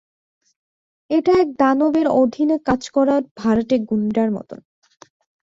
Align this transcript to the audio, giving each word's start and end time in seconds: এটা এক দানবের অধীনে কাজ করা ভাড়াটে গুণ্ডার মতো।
এটা 1.09 1.31
এক 1.41 1.49
দানবের 1.59 2.07
অধীনে 2.21 2.57
কাজ 2.65 2.81
করা 2.89 3.15
ভাড়াটে 3.37 3.75
গুণ্ডার 3.89 4.29
মতো। 4.31 4.55